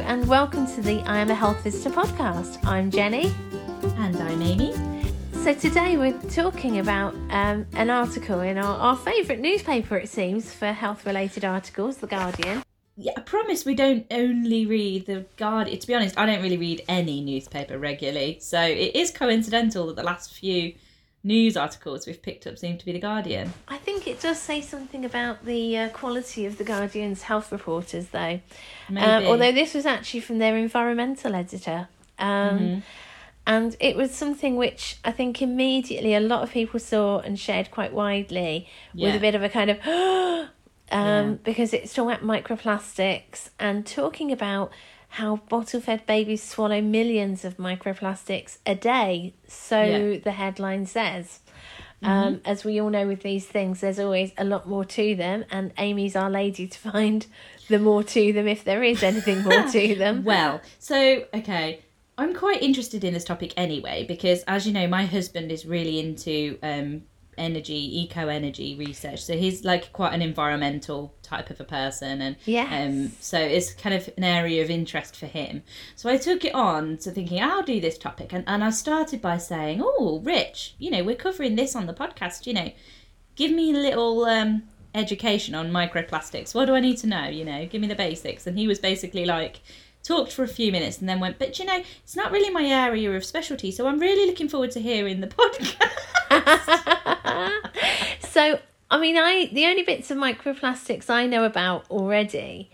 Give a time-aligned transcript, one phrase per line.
[0.00, 2.64] and welcome to the I Am a Health Visitor podcast.
[2.64, 3.30] I'm Jenny.
[3.98, 4.74] And I'm Amy.
[5.34, 10.50] So, today we're talking about um, an article in our, our favourite newspaper, it seems,
[10.50, 12.62] for health related articles, The Guardian.
[12.96, 15.78] Yeah, I promise we don't only read The Guardian.
[15.78, 18.38] To be honest, I don't really read any newspaper regularly.
[18.40, 20.72] So, it is coincidental that the last few
[21.24, 23.52] news articles we've picked up seem to be The Guardian.
[23.68, 28.08] I think it does say something about the uh, quality of The Guardian's health reporters,
[28.08, 28.40] though.
[28.88, 31.88] Um, although this was actually from their environmental editor.
[32.18, 32.80] Um, mm-hmm.
[33.46, 37.70] And it was something which I think immediately a lot of people saw and shared
[37.70, 39.08] quite widely yeah.
[39.08, 40.48] with a bit of a kind of, um,
[40.90, 41.34] yeah.
[41.42, 44.70] because it's talking about microplastics and talking about
[45.12, 49.34] how bottle fed babies swallow millions of microplastics a day.
[49.46, 50.18] So yeah.
[50.18, 51.40] the headline says.
[52.02, 52.10] Mm-hmm.
[52.10, 55.44] Um, as we all know with these things, there's always a lot more to them,
[55.50, 57.26] and Amy's our lady to find
[57.68, 60.24] the more to them if there is anything more to them.
[60.24, 61.82] well, so, okay.
[62.16, 65.98] I'm quite interested in this topic anyway because, as you know, my husband is really
[65.98, 67.02] into um,
[67.38, 69.22] energy, eco energy research.
[69.24, 73.72] So he's like quite an environmental type of a person, and yeah, um, so it's
[73.72, 75.62] kind of an area of interest for him.
[75.96, 79.20] So I took it on to thinking I'll do this topic, and and I started
[79.20, 82.46] by saying, "Oh, Rich, you know, we're covering this on the podcast.
[82.46, 82.72] You know,
[83.36, 87.46] give me a little." Um, education on microplastics what do i need to know you
[87.46, 89.62] know give me the basics and he was basically like
[90.02, 92.64] talked for a few minutes and then went, but you know, it's not really my
[92.64, 95.76] area of specialty, so I'm really looking forward to hearing the podcast.
[98.20, 98.58] so,
[98.90, 102.70] I mean, I the only bits of microplastics I know about already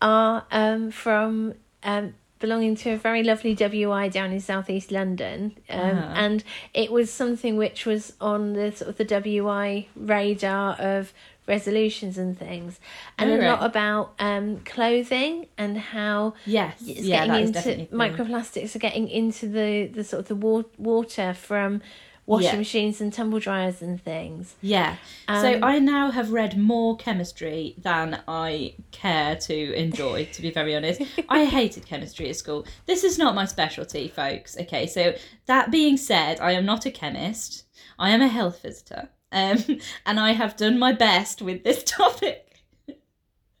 [0.00, 5.80] are um, from um, belonging to a very lovely WI down in southeast London, um,
[5.80, 6.12] uh-huh.
[6.14, 11.12] and it was something which was on the sort of the WI radar of
[11.48, 12.78] resolutions and things,
[13.18, 18.76] and oh, a lot about um, clothing and how yes, it's yeah, getting into microplastics
[18.76, 21.80] are getting into the the sort of the wa- water from
[22.28, 22.58] washing yeah.
[22.58, 24.54] machines and tumble dryers and things.
[24.60, 24.96] Yeah.
[25.28, 30.50] Um, so I now have read more chemistry than I care to enjoy, to be
[30.50, 31.00] very honest.
[31.30, 32.66] I hated chemistry at school.
[32.84, 34.58] This is not my specialty, folks.
[34.58, 35.14] Okay, so
[35.46, 37.64] that being said, I am not a chemist.
[37.98, 39.08] I am a health visitor.
[39.32, 39.58] Um,
[40.06, 42.44] and I have done my best with this topic.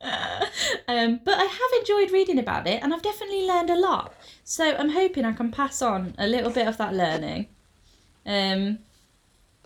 [0.00, 4.14] um, but I have enjoyed reading about it and I've definitely learned a lot.
[4.44, 7.48] So I'm hoping I can pass on a little bit of that learning.
[8.24, 8.78] Um,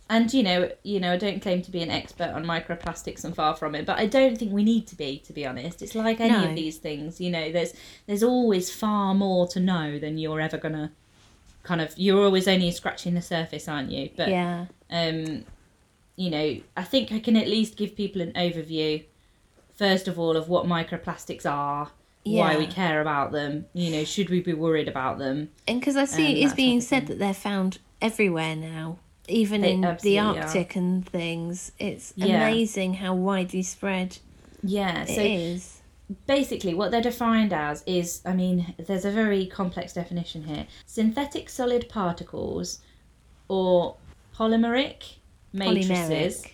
[0.08, 3.34] and you know, you know, I don't claim to be an expert on microplastics and
[3.34, 5.80] far from it, but I don't think we need to be, to be honest.
[5.80, 6.50] It's like any no.
[6.50, 7.72] of these things, you know, there's
[8.06, 10.92] there's always far more to know than you're ever gonna
[11.62, 14.10] kind of you're always only scratching the surface, aren't you?
[14.14, 14.66] But yeah.
[14.91, 15.44] Um
[16.16, 19.04] you know, I think I can at least give people an overview,
[19.74, 21.90] first of all, of what microplastics are,
[22.24, 22.40] yeah.
[22.40, 25.50] why we care about them, you know, should we be worried about them.
[25.66, 29.62] And because I see um, it is being said that they're found everywhere now, even
[29.62, 30.78] they in the Arctic are.
[30.78, 31.72] and things.
[31.78, 32.48] It's yeah.
[32.48, 34.18] amazing how widely spread
[34.62, 35.80] yeah, so is.
[36.26, 41.48] Basically, what they're defined as is I mean, there's a very complex definition here synthetic
[41.48, 42.80] solid particles
[43.48, 43.96] or
[44.36, 45.16] polymeric
[45.52, 46.50] matrices Polymeric.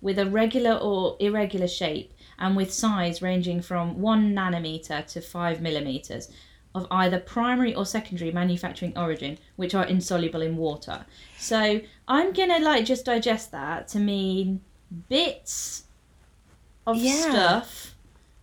[0.00, 5.60] with a regular or irregular shape and with size ranging from 1 nanometer to 5
[5.60, 6.30] millimeters
[6.74, 11.04] of either primary or secondary manufacturing origin which are insoluble in water.
[11.36, 14.60] So I'm going to like just digest that to mean
[15.08, 15.84] bits
[16.86, 17.12] of yeah.
[17.12, 17.94] stuff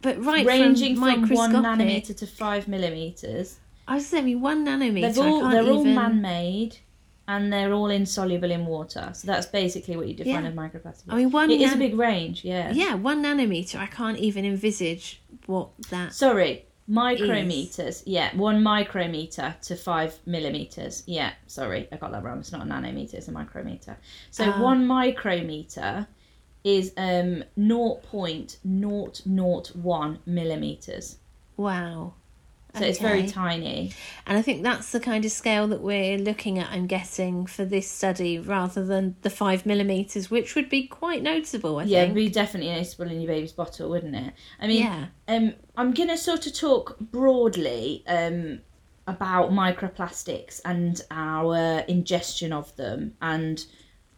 [0.02, 3.58] but right ranging from, from 1 nanometer to 5 millimeters.
[3.88, 5.14] I was saying 1 nanometer.
[5.14, 5.76] They're all, they're even...
[5.76, 6.78] all man-made
[7.28, 9.10] and they're all insoluble in water.
[9.14, 10.50] So that's basically what you define yeah.
[10.50, 11.04] as microplastic.
[11.10, 12.72] I mean, one it nan- is a big range, yeah.
[12.72, 13.76] Yeah, one nanometer.
[13.76, 16.14] I can't even envisage what that.
[16.14, 17.88] Sorry, micrometers.
[17.88, 18.04] Is.
[18.06, 21.04] Yeah, one micrometer to five millimeters.
[21.06, 22.40] Yeah, sorry, I got that wrong.
[22.40, 23.98] It's not a nanometer; it's a micrometer.
[24.32, 26.08] So uh, one micrometer
[26.64, 31.18] is um 0.001 millimeters.
[31.58, 32.14] Wow.
[32.78, 32.90] So okay.
[32.90, 33.94] it's very tiny.
[34.26, 37.66] And I think that's the kind of scale that we're looking at, I'm guessing, for
[37.66, 42.12] this study rather than the five millimetres, which would be quite noticeable, I yeah, think.
[42.12, 44.34] it'd be definitely noticeable in your baby's bottle, wouldn't it?
[44.60, 45.06] I mean, yeah.
[45.28, 48.60] um, I'm going to sort of talk broadly um,
[49.08, 53.66] about microplastics and our ingestion of them and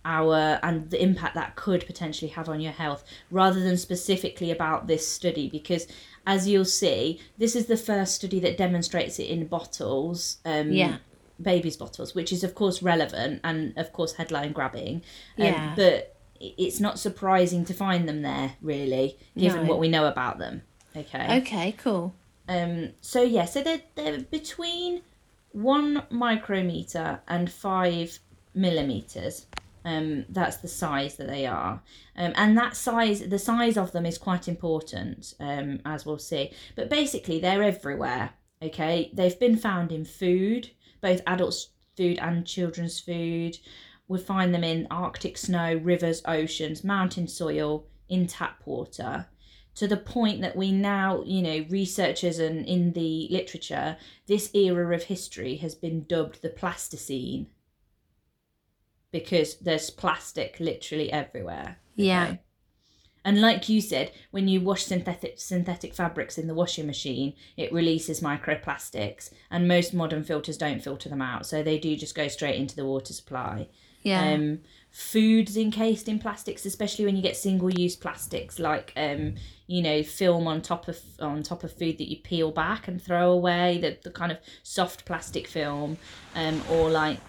[0.06, 4.88] our and the impact that could potentially have on your health rather than specifically about
[4.88, 5.88] this study because
[6.26, 10.38] as you'll see, this is the first study that demonstrates it in bottles.
[10.46, 10.98] Um, yeah.
[11.42, 14.98] Babies' bottles, which is of course relevant and of course headline grabbing.
[15.38, 15.74] Um, yeah.
[15.76, 19.70] But it's not surprising to find them there, really, given no.
[19.70, 20.64] what we know about them.
[20.96, 21.40] Okay.
[21.40, 21.72] Okay.
[21.78, 22.14] Cool.
[22.48, 25.02] Um, so yeah, so they're they're between
[25.52, 28.20] one micrometer and five
[28.54, 29.46] millimeters.
[29.86, 31.82] Um, that's the size that they are,
[32.16, 36.52] um, and that size, the size of them is quite important, um, as we'll see.
[36.76, 38.32] But basically, they're everywhere.
[38.62, 40.72] Okay, they've been found in food,
[41.02, 43.58] both adults' food and children's food.
[44.08, 49.28] We find them in Arctic snow, rivers, oceans, mountain soil, in tap water
[49.76, 53.96] to the point that we now, you know, researchers and in the literature,
[54.28, 57.48] this era of history has been dubbed the Plasticene
[59.12, 61.78] because there's plastic literally everywhere.
[61.96, 62.38] Yeah.
[63.26, 67.74] And like you said, when you wash synthetic synthetic fabrics in the washing machine, it
[67.74, 72.28] releases microplastics, and most modern filters don't filter them out, so they do just go
[72.28, 73.68] straight into the water supply.
[74.04, 74.32] Yeah.
[74.32, 74.60] Um,
[74.90, 79.36] foods encased in plastics, especially when you get single-use plastics like um,
[79.68, 83.02] you know, film on top of on top of food that you peel back and
[83.02, 85.98] throw away, the, the kind of soft plastic film,
[86.36, 87.20] um, or like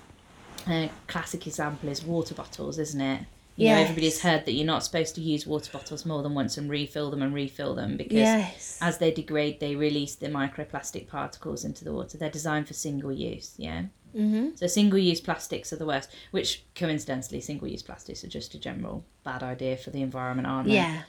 [0.69, 3.21] a classic example is water bottles, isn't it?
[3.57, 3.77] You yes.
[3.77, 6.71] know, everybody's heard that you're not supposed to use water bottles more than once and
[6.71, 8.79] refill them and refill them because yes.
[8.81, 12.17] as they degrade, they release the microplastic particles into the water.
[12.17, 13.83] They're designed for single use, yeah.
[14.17, 14.57] Mm-hmm.
[14.57, 18.59] So single use plastics are the worst, which coincidentally, single use plastics are just a
[18.59, 20.75] general bad idea for the environment, aren't they?
[20.75, 21.03] Yeah.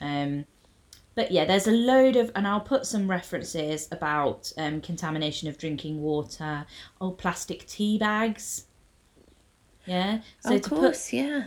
[0.00, 0.44] Um,
[1.14, 5.58] but yeah, there's a load of, and I'll put some references about um, contamination of
[5.58, 6.64] drinking water,
[7.00, 8.66] oh, plastic tea bags.
[9.88, 10.20] Yeah.
[10.40, 11.44] So of course, put, yeah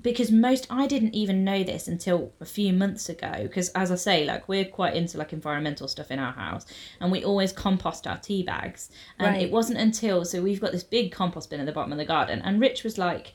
[0.00, 3.94] because most I didn't even know this until a few months ago because as I
[3.94, 6.66] say like we're quite into like environmental stuff in our house
[7.00, 9.42] and we always compost our tea bags and right.
[9.42, 12.04] it wasn't until so we've got this big compost bin at the bottom of the
[12.04, 13.34] garden and Rich was like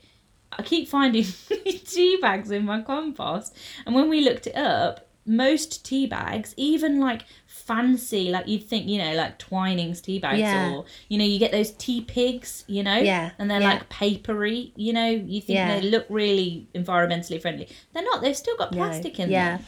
[0.52, 1.24] I keep finding
[1.86, 7.00] tea bags in my compost and when we looked it up most tea bags even
[7.00, 7.24] like
[7.70, 10.72] fancy, like you'd think, you know, like Twinings tea bags, yeah.
[10.72, 13.74] or you know, you get those Teapigs you know, yeah, and they're yeah.
[13.74, 15.80] like papery, you know, you think yeah.
[15.80, 17.70] they look really environmentally friendly.
[17.94, 18.22] They're not.
[18.22, 19.26] They've still got plastic no.
[19.26, 19.58] in yeah.
[19.58, 19.66] them.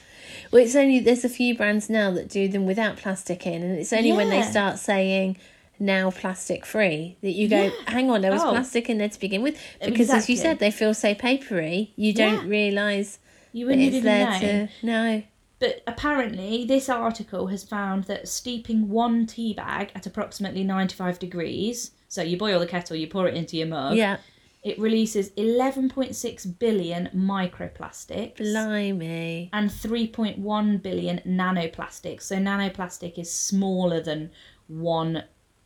[0.52, 3.78] Well, it's only there's a few brands now that do them without plastic in, and
[3.78, 5.38] it's only when they start saying
[5.80, 8.50] now plastic free that you go, hang on, there was oh.
[8.50, 10.18] plastic in there to begin with, because exactly.
[10.18, 11.94] as you said, they feel so papery.
[11.96, 13.20] You don't realise
[13.54, 14.40] you wouldn't it's there know.
[14.40, 15.24] to no.
[15.62, 21.92] But apparently, this article has found that steeping one tea bag at approximately 95 degrees,
[22.08, 24.18] so you boil the kettle, you pour it into your mug, yeah.
[24.64, 28.38] it releases 11.6 billion microplastics.
[28.38, 29.52] Blimey.
[29.54, 32.24] And 3.1 billion nanoplastics.
[32.24, 34.32] So, nanoplastic is smaller than
[34.68, 35.26] one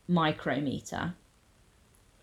[0.10, 1.14] micrometer.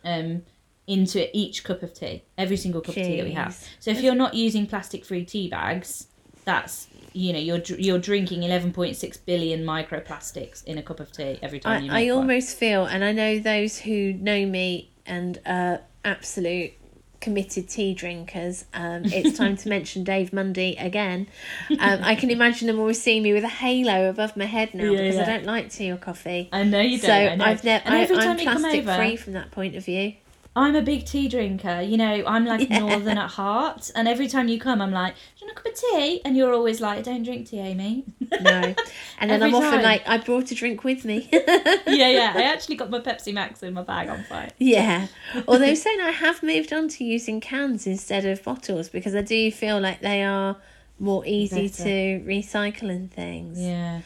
[0.04, 0.42] Um,
[0.86, 3.00] into each cup of tea, every single cup Jeez.
[3.00, 3.66] of tea that we have.
[3.78, 6.08] So if you're not using plastic-free tea bags,
[6.44, 11.60] that's you know you're you're drinking 11.6 billion microplastics in a cup of tea every
[11.60, 15.40] time I, you make I almost feel and I know those who know me and
[15.46, 16.72] uh absolute
[17.20, 21.28] committed tea drinkers um it's time to mention Dave Mundy again.
[21.70, 24.84] Um I can imagine them always seeing me with a halo above my head now
[24.84, 25.22] yeah, because yeah.
[25.22, 26.48] I don't like tea or coffee.
[26.52, 29.76] I know you don't so I have never I, I'm plastic free from that point
[29.76, 30.14] of view
[30.54, 31.80] I'm a big tea drinker.
[31.80, 32.80] You know, I'm like yeah.
[32.80, 35.72] northern at heart, and every time you come, I'm like, "Do you want a cup
[35.72, 38.04] of tea?" And you're always like, "Don't drink tea, Amy."
[38.40, 38.74] no,
[39.18, 42.32] and then I'm often like, "I brought a drink with me." yeah, yeah.
[42.36, 44.50] I actually got my Pepsi Max in my bag on fire.
[44.58, 45.06] Yeah,
[45.48, 49.50] although saying I have moved on to using cans instead of bottles because I do
[49.50, 50.56] feel like they are
[50.98, 51.84] more easy Better.
[51.84, 53.58] to recycle and things.
[53.58, 54.02] Yeah.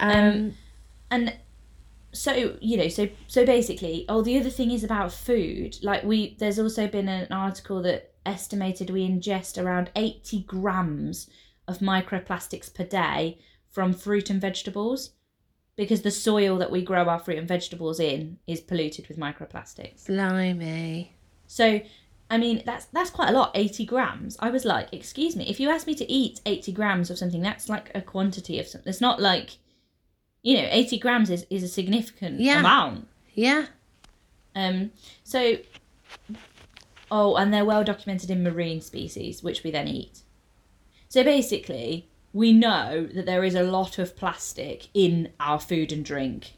[0.00, 0.54] Um, um
[1.10, 1.36] and
[2.14, 6.36] so you know so so basically oh the other thing is about food like we
[6.38, 11.28] there's also been an article that estimated we ingest around 80 grams
[11.68, 15.10] of microplastics per day from fruit and vegetables
[15.76, 20.06] because the soil that we grow our fruit and vegetables in is polluted with microplastics
[20.06, 21.12] blimey
[21.46, 21.80] so
[22.30, 24.36] I mean, that's that's quite a lot, 80 grams.
[24.40, 27.42] I was like, excuse me, if you ask me to eat 80 grams of something,
[27.42, 28.88] that's like a quantity of something.
[28.88, 29.58] It's not like
[30.44, 32.60] you know, 80 grams is, is a significant yeah.
[32.60, 33.08] amount.
[33.34, 33.66] Yeah.
[34.54, 34.92] Um,
[35.24, 35.56] so,
[37.10, 40.20] oh, and they're well documented in marine species, which we then eat.
[41.08, 46.04] So basically, we know that there is a lot of plastic in our food and
[46.04, 46.52] drink.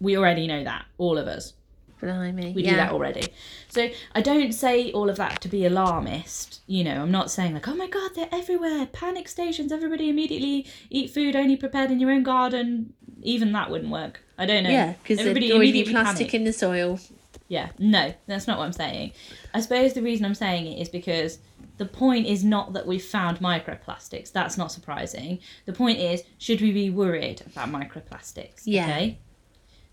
[0.00, 1.54] We already know that, all of us.
[2.00, 2.52] Blimey.
[2.54, 2.70] We yeah.
[2.70, 3.28] do that already.
[3.68, 6.60] So I don't say all of that to be alarmist.
[6.66, 8.86] You know, I'm not saying like, oh my god, they're everywhere.
[8.86, 9.72] Panic stations.
[9.72, 14.22] Everybody immediately eat food only prepared in your own garden even that wouldn't work.
[14.36, 14.70] I don't know.
[14.70, 17.00] Yeah, because there'd be plastic in the soil.
[17.48, 19.12] Yeah, no, that's not what I'm saying.
[19.54, 21.38] I suppose the reason I'm saying it is because
[21.78, 24.32] the point is not that we've found microplastics.
[24.32, 25.38] That's not surprising.
[25.64, 28.62] The point is, should we be worried about microplastics?
[28.64, 28.84] Yeah.
[28.84, 29.18] Okay.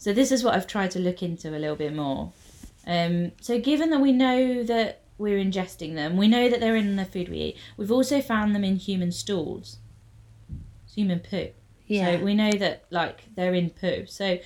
[0.05, 2.31] So this is what I've tried to look into a little bit more.
[2.85, 6.95] Um, so given that we know that we're ingesting them, we know that they're in
[6.95, 7.57] the food we eat.
[7.75, 9.79] We've also found them in human stools,
[10.83, 11.49] it's human poo.
[11.87, 12.19] Yeah.
[12.19, 14.05] So we know that like they're in poo.
[14.05, 14.37] So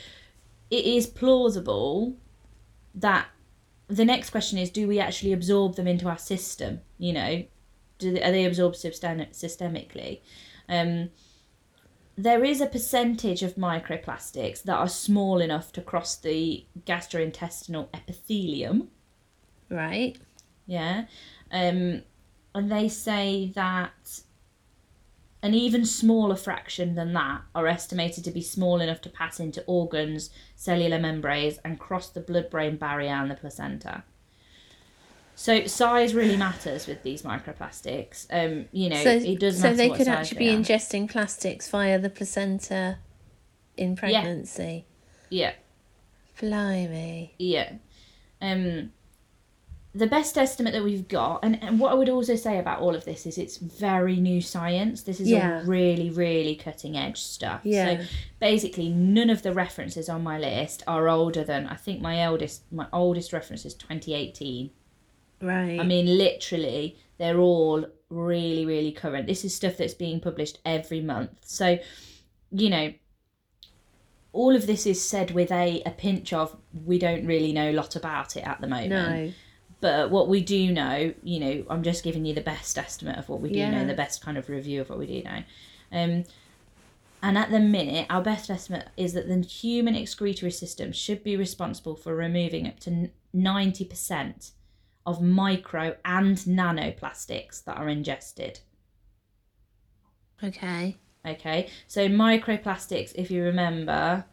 [0.70, 2.16] it is plausible
[2.96, 3.28] that
[3.90, 7.44] the next question is do we actually absorb them into our system you know
[7.98, 10.22] do they, are they absorbed system, systemically
[10.70, 11.10] um,
[12.20, 18.90] there is a percentage of microplastics that are small enough to cross the gastrointestinal epithelium.
[19.70, 20.18] Right.
[20.66, 21.06] Yeah.
[21.50, 22.02] Um,
[22.54, 24.22] and they say that
[25.42, 29.64] an even smaller fraction than that are estimated to be small enough to pass into
[29.66, 34.04] organs, cellular membranes, and cross the blood brain barrier and the placenta.
[35.40, 38.28] So size really matters with these microplastics.
[38.30, 40.60] Um, you know, so, it does so they could actually they be are.
[40.60, 42.98] ingesting plastics via the placenta
[43.78, 44.86] in pregnancy.
[45.30, 45.54] Yeah,
[46.42, 47.36] Blimey.
[47.40, 47.72] yeah.
[48.42, 48.92] Um,
[49.96, 52.94] the best estimate that we've got, and, and what I would also say about all
[52.94, 55.04] of this is it's very new science.
[55.04, 55.60] This is Yeah.
[55.60, 57.62] all really, really cutting edge stuff.
[57.64, 58.02] Yeah.
[58.02, 58.06] So
[58.42, 62.64] basically, none of the references on my list are older than I think my eldest,
[62.74, 64.72] my oldest reference is 2018.
[65.42, 65.80] Right.
[65.80, 69.28] I mean, literally, they're all really, really current.
[69.28, 71.32] This is stuff that's being published every month.
[71.42, 71.80] So,
[72.52, 72.94] you know,
[74.32, 76.56] all of this is said with a, a pinch of
[76.86, 78.90] we don't really know a lot about it at the moment.
[78.90, 79.34] no.
[79.82, 83.30] But what we do know, you know, I'm just giving you the best estimate of
[83.30, 85.44] what we do know, the best kind of review of what we do know.
[85.94, 86.26] Um,
[87.24, 91.38] and at the minute, our best estimate is that the human excretory system should be
[91.38, 94.52] responsible for removing up to 90%
[95.10, 98.60] of micro and nanoplastics that are ingested.
[100.44, 100.98] Okay.
[101.28, 104.24] Okay, so microplastics, if you remember,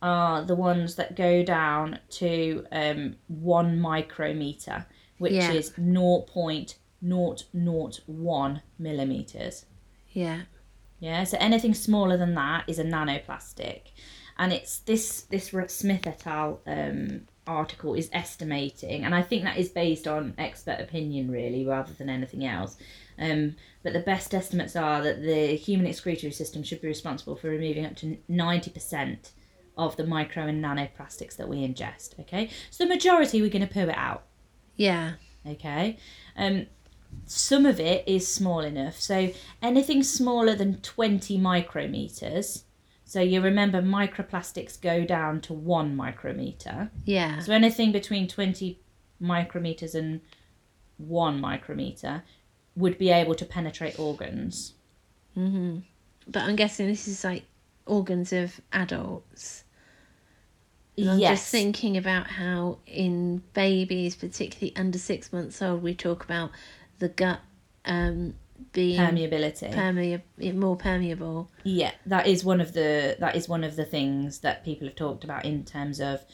[0.00, 4.86] are the ones that go down to um, one micrometer,
[5.18, 5.50] which Yeah.
[5.52, 9.66] is 0.001 millimeters.
[10.12, 10.42] Yeah.
[11.00, 13.90] Yeah, so anything smaller than that is a nanoplastic,
[14.38, 16.60] and it's this this Smith et al.
[16.66, 21.92] Um, article is estimating, and I think that is based on expert opinion really, rather
[21.92, 22.76] than anything else.
[23.18, 27.48] Um, but the best estimates are that the human excretory system should be responsible for
[27.48, 29.32] removing up to ninety percent
[29.78, 32.18] of the micro and nanoplastics that we ingest.
[32.20, 34.24] Okay, so the majority we're going to poo it out
[34.76, 35.12] Yeah.
[35.46, 35.96] okay
[36.36, 36.66] um
[37.24, 39.30] some of it is small enough so
[39.62, 42.62] anything smaller than 20 micrometers
[43.08, 47.38] so you remember microplastics go down to one micrometer Yeah.
[47.38, 48.78] so anything between 20
[49.22, 50.20] micrometers and
[50.98, 52.22] one micrometer
[52.74, 54.74] would be able to penetrate organs
[55.36, 55.80] Mm-hmm.
[56.28, 57.44] But I'm guessing this is like
[57.84, 59.64] organs of adults.
[60.96, 65.94] And I'm yes just thinking about how in babies, particularly under six months old, we
[65.94, 66.50] talk about
[66.98, 67.40] the gut
[67.84, 68.34] um,
[68.72, 71.50] being permeability permea- more permeable.
[71.64, 74.96] Yeah, that is one of the that is one of the things that people have
[74.96, 76.24] talked about in terms of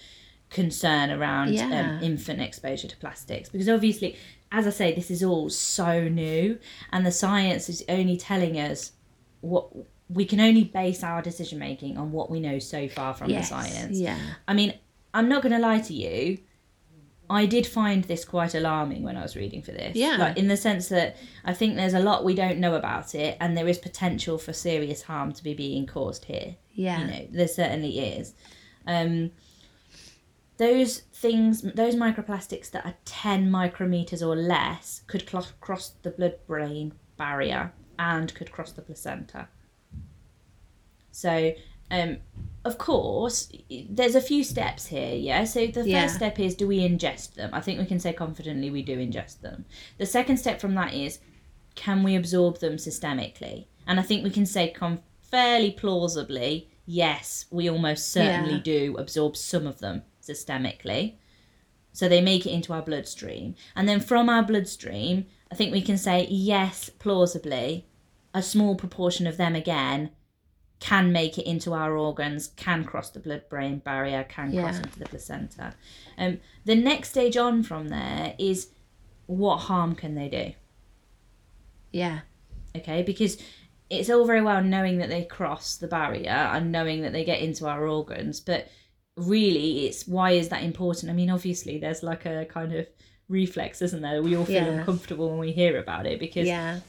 [0.51, 1.97] concern around Yeah.
[1.97, 4.17] um, infant exposure to plastics because obviously
[4.51, 6.59] as I say this is all so new
[6.93, 8.93] and the science is only telling us
[9.41, 9.71] what
[10.11, 13.49] we can only base our decision making on what we know so far from yes.
[13.49, 13.99] the science.
[13.99, 14.19] Yeah.
[14.47, 14.75] I mean,
[15.15, 16.39] I'm not going to lie to you.
[17.33, 19.97] I did find this quite alarming when I was reading for this.
[19.97, 20.17] Yeah.
[20.17, 23.37] Like in the sense that I think there's a lot we don't know about it,
[23.41, 26.57] and there is potential for serious harm to be being caused here.
[26.73, 27.01] Yeah.
[27.01, 28.35] You know, there certainly is.
[28.87, 29.31] Um,
[30.59, 36.35] those things, those microplastics that are 10 micrometers or less, could cl- cross the blood
[36.47, 39.49] brain barrier and could cross the placenta.
[41.11, 41.53] So,
[41.93, 42.17] um,
[42.65, 43.51] of course,
[43.91, 45.45] there's a few steps here, yeah?
[45.45, 46.03] So the Yeah.
[46.03, 47.51] first step is do we ingest them?
[47.53, 49.65] I think we can say confidently we do ingest them.
[49.99, 51.19] The second step from that is
[51.75, 53.67] can we absorb them systemically?
[53.87, 58.61] And I think we can say com- fairly plausibly yes, we almost certainly Yeah.
[58.63, 61.15] do absorb some of them systemically.
[61.93, 63.55] So they make it into our bloodstream.
[63.77, 67.87] And then from our bloodstream, I think we can say yes, plausibly,
[68.35, 70.11] a small proportion of them again
[70.83, 74.99] can make it into our organs, can cross the blood brain barrier, can cross into
[74.99, 75.75] the placenta.
[76.19, 78.69] Um, the next stage on from there is
[79.27, 80.53] what harm can they do?
[81.93, 82.21] Yeah.
[82.77, 83.37] okay because
[83.91, 87.41] it's all very well knowing that they cross the barrier and knowing that they get
[87.43, 88.69] into our organs but
[89.17, 92.87] really it's why is that important i mean obviously there's like a kind of
[93.29, 94.23] reflex, isn't there?
[94.23, 94.79] We all feel Yeah.
[94.81, 96.81] uncomfortable when we hear about it because Yeah.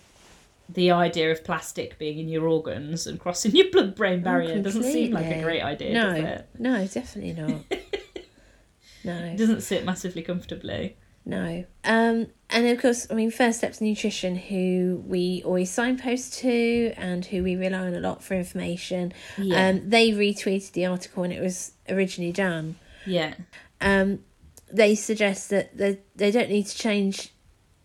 [0.70, 5.12] The idea of plastic being in your organs and crossing your blood-brain barrier doesn't seem
[5.12, 6.48] like a great idea, No, does it?
[6.58, 7.62] no, definitely not.
[9.04, 10.96] no, It doesn't sit massively comfortably.
[11.26, 11.66] no.
[11.84, 17.26] Um, and of course, I mean, First Steps Nutrition, who we always signpost to and
[17.26, 19.12] who we rely on a lot for information.
[19.38, 19.70] Yeah.
[19.70, 22.76] Um, they retweeted the article when it was originally done.
[23.06, 23.34] Yeah.
[23.82, 24.20] Um,
[24.72, 27.34] they suggest that they, they don't need to change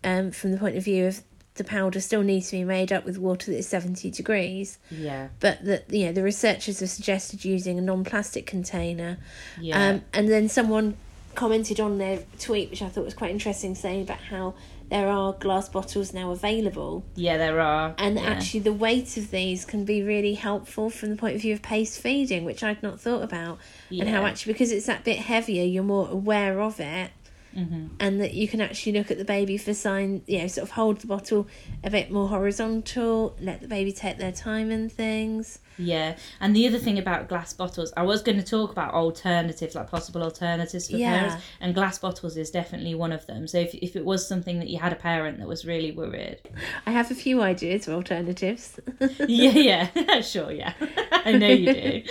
[0.03, 1.23] um, from the point of view of
[1.59, 5.27] the powder still needs to be made up with water that is 70 degrees, Yeah.
[5.39, 9.19] but that you know the researchers have suggested using a non-plastic container.
[9.61, 9.89] Yeah.
[9.89, 10.97] Um, and then someone
[11.35, 14.55] commented on their tweet, which I thought was quite interesting, saying about how
[14.89, 17.93] there are glass bottles now available, yeah, there are.
[17.99, 18.23] and yeah.
[18.23, 21.61] actually the weight of these can be really helpful from the point of view of
[21.61, 23.59] paced feeding, which I'd not thought about,
[23.91, 27.11] and how actually because it's that bit heavier, you're more aware of it.
[27.55, 27.87] Mm-hmm.
[27.99, 30.71] And that you can actually look at the baby for sign, you know, sort of
[30.71, 31.47] hold the bottle
[31.83, 35.59] a bit more horizontal, let the baby take their time and things.
[35.79, 39.75] Yeah, and the other thing about glass bottles, I was going to talk about alternatives,
[39.75, 41.13] like possible alternatives for Yeah.
[41.17, 43.47] parents, and glass bottles is definitely one of them.
[43.47, 46.37] So if, if it was something that you had a parent that was really worried,
[46.85, 48.77] I have a few ideas for alternatives.
[49.27, 50.73] yeah, yeah, sure, yeah,
[51.11, 52.03] I know you do.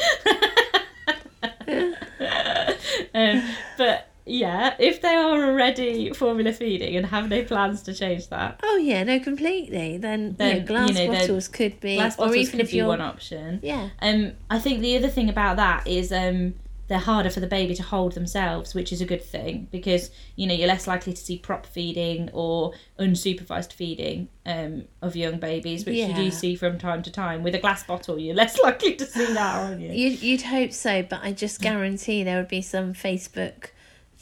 [3.15, 3.43] um,
[3.77, 8.61] but yeah, if they are already formula feeding and have no plans to change that,
[8.63, 9.97] Oh yeah, no, completely.
[9.99, 12.71] Then, Then, yeah, glass you know, bottles could be, glass or bottles even could if
[12.71, 13.61] be you're, one option.
[13.63, 16.55] yeah, Um, I think the other thing about that is um,
[16.89, 20.47] they're harder for the baby to hold themselves, which is a good thing because you
[20.47, 25.85] know you're less likely to see prop feeding or unsupervised feeding um, of young babies,
[25.85, 27.43] which you do see from time to time.
[27.43, 29.93] With a glass bottle, you're less likely to see that, aren't you?
[29.93, 33.67] you'd you'd hope so, but I just guarantee there would be some Facebook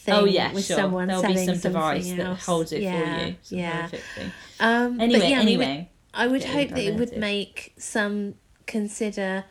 [0.07, 0.77] thing oh yeah, with sure.
[0.77, 3.37] someone There'll be some device something that holds it yeah, for you.
[3.43, 3.89] Some Yeah.
[4.61, 8.35] Um, Anyway, yeah, I mean, anyway, I would Yeah, hope that it would make some
[8.67, 9.45] consider.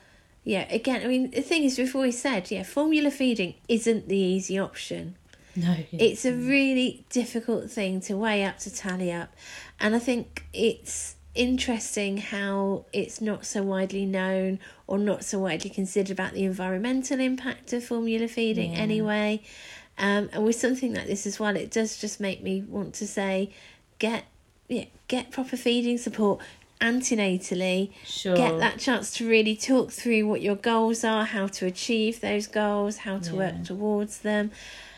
[0.43, 4.17] Yeah, again, I mean, the thing is, we've always said, yeah, formula feeding isn't the
[4.17, 5.15] easy option.
[5.55, 9.33] no, It's a really difficult thing to weigh up, to tally up.
[9.79, 15.69] And I think it's interesting how it's not so widely known or not so widely
[15.69, 18.79] considered about the environmental impact of formula feeding Yeah.
[18.79, 19.41] anyway.
[19.97, 23.07] Um, and with something like this as well, it does just make me want to
[23.07, 23.51] say,
[23.99, 24.25] get
[24.67, 26.41] yeah, get proper feeding support
[26.81, 28.35] antenatally sure.
[28.35, 32.47] get that chance to really talk through what your goals are, how to achieve those
[32.47, 33.37] goals, how to Yeah.
[33.37, 34.51] work towards them,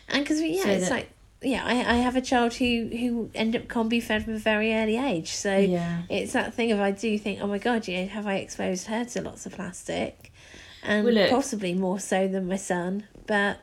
[0.08, 3.30] and because yeah, So it's that- like yeah, I, I have a child who who
[3.34, 6.02] end up combi fed from a very early age, so Yeah.
[6.08, 9.04] it's that thing of I do think oh my god, yeah, have I exposed her
[9.04, 10.32] to lots of plastic,
[10.82, 13.60] and Well, look- possibly more so than my son, but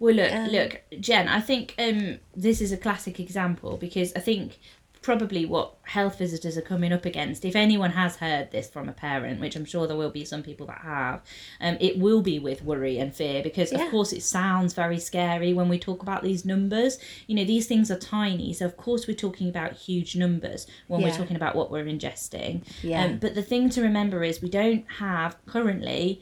[0.00, 1.28] Well, look, Um, look, Jen.
[1.28, 4.58] I think um, this is a classic example because I think
[5.00, 8.92] probably what health visitors are coming up against, if anyone has heard this from a
[8.92, 11.22] parent, which I'm sure there will be some people that have,
[11.60, 13.84] um, it will be with worry and fear because, Yeah.
[13.84, 16.98] of course, it sounds very scary when we talk about these numbers.
[17.28, 21.00] You know, these things are tiny, so of course we're talking about huge numbers when
[21.02, 22.62] we're talking about what we're ingesting.
[22.82, 23.04] Yeah.
[23.04, 26.20] Um, but the thing to remember is we don't have currently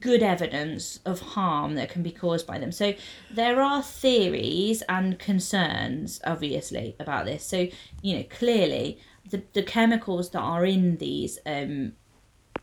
[0.00, 2.72] good evidence of harm that can be caused by them.
[2.72, 2.94] So
[3.30, 7.44] there are theories and concerns, obviously, about this.
[7.44, 7.68] So,
[8.02, 8.98] you know, clearly
[9.30, 11.92] the, the chemicals that are in these um,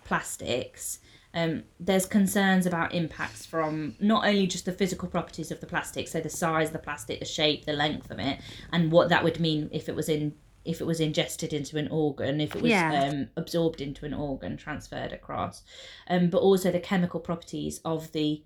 [0.04, 1.00] plastics.
[1.34, 6.08] Um, there's concerns about impacts from not only just the physical properties of the plastic,
[6.08, 8.40] so the size of the plastic, the shape, the length of it,
[8.72, 10.34] and what that would mean if it was in
[10.66, 13.04] if it was ingested into an organ, if it was Yeah.
[13.06, 15.64] um, absorbed into an organ, transferred across,
[16.10, 18.44] um, but also the chemical properties of the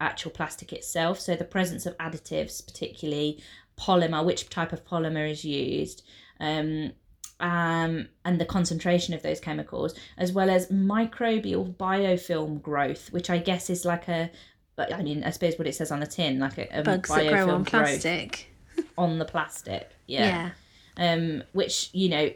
[0.00, 1.18] actual plastic itself.
[1.18, 3.42] So the presence of additives, particularly
[3.78, 6.02] polymer, which type of polymer is used,
[6.40, 6.92] um,
[7.40, 13.38] um, and the concentration of those chemicals, as well as microbial biofilm growth, which I
[13.38, 14.30] guess is like a,
[14.74, 17.08] but I mean, I suppose what it says on the tin, like a, a bugs
[17.08, 18.48] that grow on plastic.
[18.98, 19.90] on the plastic.
[20.06, 20.50] Yeah.
[20.96, 22.30] Um, which you know,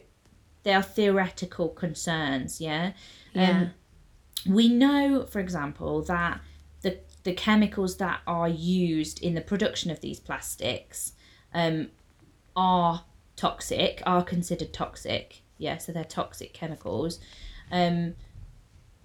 [0.62, 2.60] they are theoretical concerns.
[2.60, 2.92] Yeah.
[3.32, 3.50] Yeah.
[3.50, 3.70] Um,
[4.46, 6.40] we know, for example, that
[6.82, 11.12] the the chemicals that are used in the production of these plastics
[11.52, 11.88] um,
[12.56, 13.04] are
[13.36, 15.42] toxic, are considered toxic.
[15.58, 17.20] Yeah, so they're toxic chemicals.
[17.70, 18.14] Um,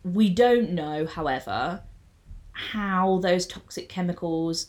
[0.04, 1.84] we don't know, however,
[2.52, 4.68] how those toxic chemicals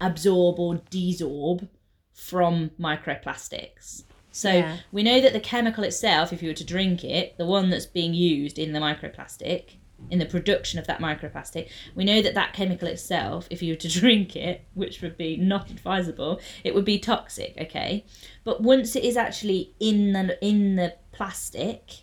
[0.00, 1.68] absorb or desorb
[2.14, 4.04] from microplastics.
[4.30, 4.78] So Yeah.
[4.90, 7.86] we know that the chemical itself, if you were to drink it, the one that's
[7.86, 9.76] being used in the microplastic,
[10.10, 11.68] in the production of that microplastic.
[11.94, 15.36] We know that that chemical itself, if you were to drink it, which would be
[15.36, 17.54] not advisable, it would be toxic.
[17.60, 18.04] Okay,
[18.44, 22.02] but once it is actually in the in the plastic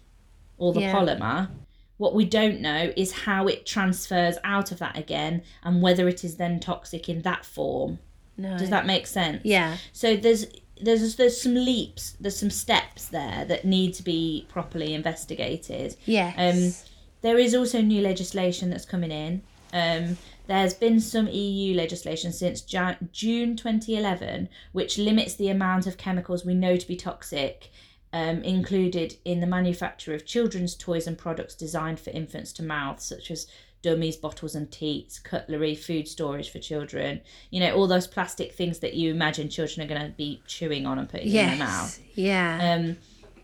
[0.57, 0.93] or the yeah.
[0.93, 1.49] polymer,
[1.97, 6.23] what we don't know is how it transfers out of that again and whether it
[6.23, 7.99] is then toxic in that form.
[8.41, 8.57] No.
[8.57, 9.41] Does that make sense?
[9.43, 9.77] Yeah.
[9.93, 10.45] So there's
[10.81, 15.95] there's there's some leaps, there's some steps there that need to be properly investigated.
[16.05, 16.35] Yes.
[16.37, 16.87] Um,
[17.21, 19.43] there is also new legislation that's coming in.
[19.73, 26.43] Um, there's been some EU legislation since June 2011 which limits the amount of chemicals
[26.43, 27.69] we know to be toxic
[28.13, 32.99] um, included in the manufacture of children's toys and products designed for infants to mouth,
[32.99, 33.47] such as
[33.81, 37.21] dummies, bottles and teats, cutlery, food storage for children.
[37.49, 40.85] You know, all those plastic things that you imagine children are going to be chewing
[40.85, 41.53] on and putting yes.
[41.53, 41.99] in their mouth.
[42.15, 42.75] Yeah.
[42.75, 42.97] Um,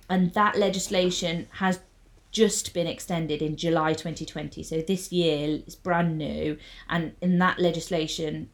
[0.09, 1.79] and that legislation has
[2.31, 4.63] just been extended in July 2020.
[4.63, 6.57] So this year is brand new,
[6.89, 8.49] and in that legislation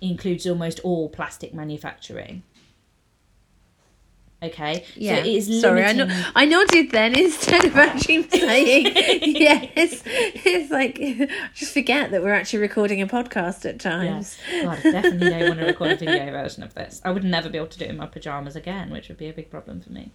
[0.00, 2.42] includes almost all plastic manufacturing.
[4.42, 4.84] Okay.
[4.96, 5.16] Yeah.
[5.16, 8.86] So it is Sorry, I, know, I nodded then instead of actually saying
[9.36, 10.02] yes.
[10.06, 14.38] It's like I just forget that we're actually recording a podcast at times.
[14.50, 14.64] Yes.
[14.64, 17.02] God, I definitely don't want to record a video version of this.
[17.04, 19.28] I would never be able to do it in my pajamas again, which would be
[19.28, 20.12] a big problem for me.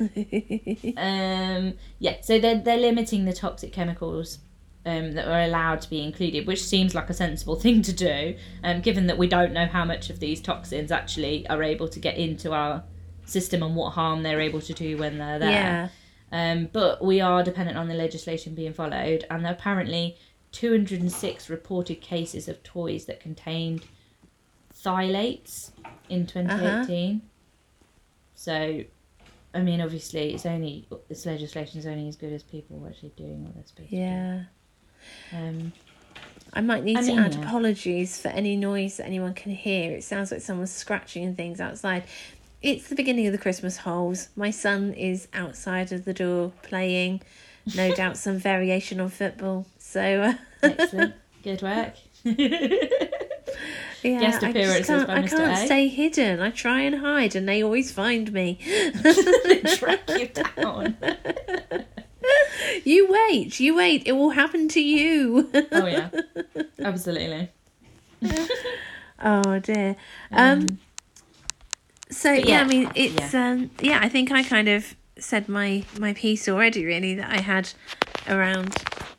[0.96, 4.40] um, yeah, so they're they're limiting the toxic chemicals
[4.84, 8.34] um, that are allowed to be included, which seems like a sensible thing to do,
[8.64, 12.00] um, given that we don't know how much of these toxins actually are able to
[12.00, 12.82] get into our
[13.24, 15.50] system and what harm they're able to do when they're there.
[15.50, 15.88] Yeah.
[16.32, 20.16] Um, but we are dependent on the legislation being followed, and there are apparently
[20.52, 23.84] 206 reported cases of toys that contained
[24.74, 25.70] phthalates
[26.08, 27.16] in 2018.
[27.16, 27.26] Uh-huh.
[28.34, 28.84] So
[29.54, 33.44] I mean, obviously, it's only this legislation is only as good as people actually doing
[33.44, 34.42] what they're supposed yeah.
[35.30, 35.36] to do.
[35.36, 35.72] Um,
[36.52, 37.42] I might need I to mean, add yeah.
[37.42, 39.92] apologies for any noise that anyone can hear.
[39.92, 42.04] It sounds like someone's scratching and things outside.
[42.64, 44.30] It's the beginning of the Christmas holes.
[44.34, 47.20] My son is outside of the door playing,
[47.76, 49.66] no doubt some variation on football.
[49.76, 51.92] So uh, excellent, good work.
[54.02, 55.64] Yeah, guest appearances I, I can't a.
[55.64, 56.40] stay hidden.
[56.40, 58.58] I try and hide, and they always find me.
[59.76, 60.96] track you down.
[62.84, 64.02] you wait, you wait.
[64.04, 65.48] It will happen to you.
[65.72, 66.10] oh yeah,
[66.80, 67.50] absolutely.
[69.22, 69.96] oh dear.
[70.32, 70.60] Um.
[70.60, 70.78] um
[72.10, 73.50] so yeah, yeah, I mean, it's yeah.
[73.50, 73.70] um.
[73.80, 76.84] Yeah, I think I kind of said my my piece already.
[76.84, 77.70] Really, that I had
[78.28, 78.74] around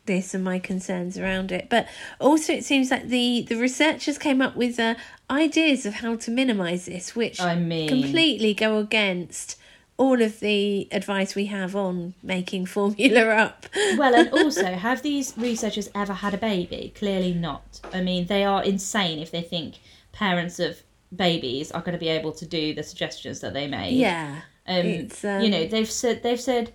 [0.06, 1.68] this and my concerns around it.
[1.68, 1.88] But
[2.20, 4.94] also, it seems like the the researchers came up with uh,
[5.30, 9.58] ideas of how to minimise this, which I mean, completely go against
[9.98, 13.66] all of the advice we have on making formula up.
[13.96, 16.92] well, and also, have these researchers ever had a baby?
[16.94, 17.80] Clearly not.
[17.92, 19.76] I mean, they are insane if they think
[20.12, 20.82] parents of
[21.14, 23.96] babies are going to be able to do the suggestions that they made.
[23.96, 24.40] Yeah.
[24.66, 26.72] Um, um, you know, um, they've said they've said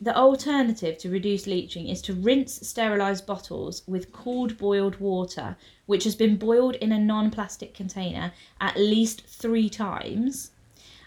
[0.00, 6.04] the alternative to reduce leaching is to rinse sterilised bottles with cooled boiled water, which
[6.04, 10.50] has been boiled in a non plastic container at least three times,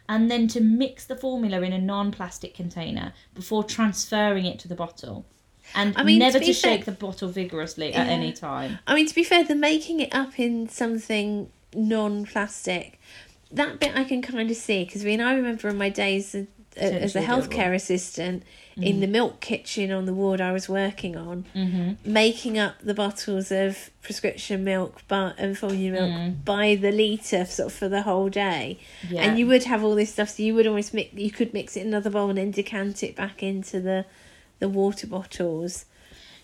[0.10, 4.67] and then to mix the formula in a non plastic container before transferring it to
[4.67, 5.26] the bottle.
[5.76, 8.02] And I mean, never to, to shake the bottle vigorously yeah.
[8.02, 8.80] at any time.
[8.88, 12.99] I mean, to be fair, the making it up in something non plastic,
[13.51, 16.35] that bit I can kind of see because I mean, I remember in my days
[16.77, 18.83] as a healthcare assistant mm-hmm.
[18.83, 22.11] in the milk kitchen on the ward I was working on, mm-hmm.
[22.11, 26.45] making up the bottles of prescription milk but and formula milk mm.
[26.45, 28.79] by the litre sort of for the whole day.
[29.09, 29.21] Yeah.
[29.21, 31.75] And you would have all this stuff, so you would almost mix you could mix
[31.75, 34.05] it in another bowl and then decant it back into the
[34.59, 35.85] the water bottles.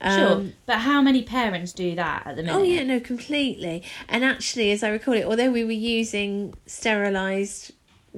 [0.03, 2.57] Um, sure, but how many parents do that at the minute?
[2.57, 3.83] Oh yeah, no, completely.
[4.09, 7.71] And actually, as I recall it, although we were using sterilised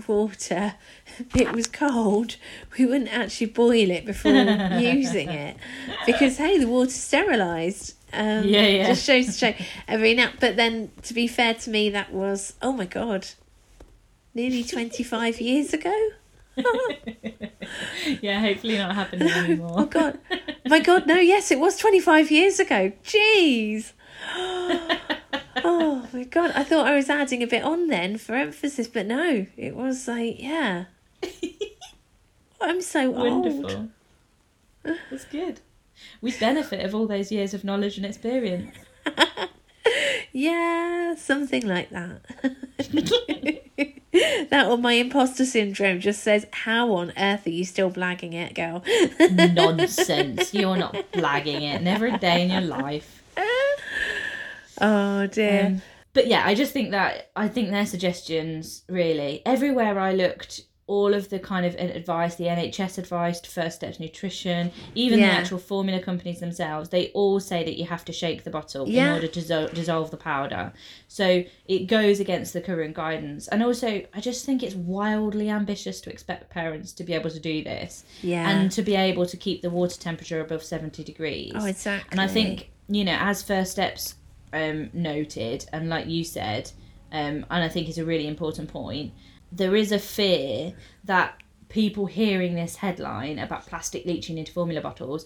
[0.08, 0.74] water,
[1.36, 2.38] it was cold,
[2.78, 5.58] we wouldn't actually boil it before using it
[6.06, 7.96] because hey, the water's sterilised.
[8.12, 8.88] Um, yeah, yeah.
[8.88, 9.54] Just shows to show
[9.88, 10.32] every now.
[10.40, 13.28] But then, to be fair to me, that was oh my god,
[14.34, 16.10] nearly twenty five years ago.
[18.22, 19.72] yeah, hopefully not happening anymore.
[19.78, 21.16] Oh god, oh, my god, no.
[21.16, 22.92] Yes, it was twenty five years ago.
[23.04, 23.94] Jeez
[24.36, 26.52] oh my god!
[26.56, 30.08] I thought I was adding a bit on then for emphasis, but no, it was
[30.08, 30.86] like yeah.
[32.62, 33.72] I'm so Wonderful.
[33.72, 33.90] old.
[34.84, 35.62] That's good.
[36.22, 38.76] We benefit of all those years of knowledge and experience.
[40.32, 42.22] yeah, something like that.
[44.50, 48.54] that or my imposter syndrome just says, How on earth are you still blagging it,
[48.54, 48.84] girl?
[49.54, 50.54] Nonsense.
[50.54, 51.82] You're not blagging it.
[51.82, 53.24] Never a day in your life.
[54.82, 55.68] Oh dear.
[55.68, 55.82] Um,
[56.14, 61.16] but yeah, I just think that I think their suggestions really everywhere I looked all
[61.16, 65.32] of the kind of advice, the NHS advice, First Steps Nutrition, even yeah.
[65.32, 68.88] the actual formula companies themselves, they all say that you have to shake the bottle
[68.88, 69.08] yeah.
[69.08, 70.72] in order to dissolve, dissolve the powder.
[71.08, 73.48] So it goes against the current guidance.
[73.48, 77.40] And also, I just think it's wildly ambitious to expect parents to be able to
[77.40, 78.04] do this.
[78.22, 78.48] Yeah.
[78.48, 81.54] And to be able to keep the water temperature above 70 degrees.
[81.56, 82.10] Oh, exactly.
[82.12, 84.16] And I think, you know, as First Steps
[84.54, 86.72] um, noted, and like you said,
[87.12, 89.14] um, and I think it's a really important point
[89.56, 91.36] there is a fear that
[91.70, 95.26] people hearing this headline about plastic leaching into formula bottles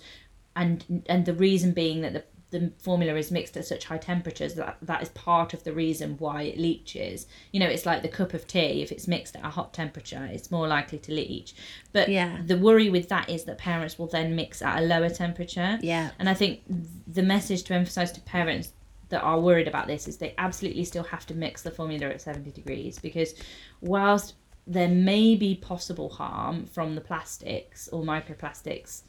[0.56, 4.56] and and the reason being that the the formula is mixed at such high temperatures
[4.56, 7.28] that that is part of the reason why it leaches.
[7.52, 8.82] You know, it's like the cup of tea.
[8.82, 11.54] If it's mixed at a hot temperature, it's more likely to leach.
[11.94, 12.40] But yeah.
[12.44, 15.78] the worry with that is that parents will then mix at a lower temperature.
[15.82, 16.10] Yeah.
[16.18, 16.62] And I think
[17.08, 18.74] the message to emphasize to parents
[19.10, 22.22] that are worried about this is they absolutely still have to mix the formula at
[22.22, 23.34] 70 degrees because
[23.82, 24.36] whilst
[24.68, 29.02] there may be possible harm from the plastics or microplastics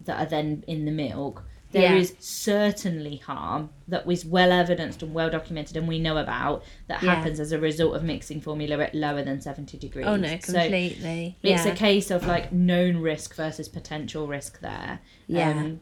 [0.00, 1.96] that are then in the milk, there yeah.
[1.96, 7.02] is certainly harm that was well evidenced and well documented and we know about that
[7.02, 7.14] yeah.
[7.14, 10.06] happens as a result of mixing formula at lower than 70 degrees.
[10.06, 11.36] Oh no, completely.
[11.42, 15.00] So it's a case of like known risk versus potential risk there.
[15.26, 15.50] Yeah.
[15.50, 15.80] Um,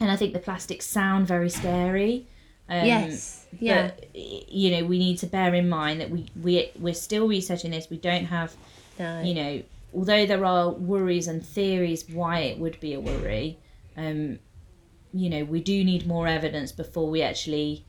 [0.00, 2.28] and I think the plastics sound very scary.
[2.68, 3.46] Um, yes.
[3.60, 3.88] Yeah.
[3.88, 7.70] But, you know, we need to bear in mind that we we we're still researching
[7.70, 7.88] this.
[7.88, 8.54] We don't have,
[8.98, 9.22] no.
[9.22, 9.62] you know,
[9.94, 13.58] although there are worries and theories why it would be a worry.
[13.96, 14.38] Um,
[15.12, 17.84] you know, we do need more evidence before we actually